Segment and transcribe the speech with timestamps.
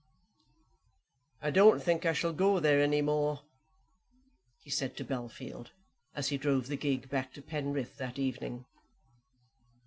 [1.43, 3.43] "I don't think I shall go there any more,"
[4.57, 5.67] he said to Bellfield,
[6.15, 8.65] as he drove the gig back to Penrith that evening.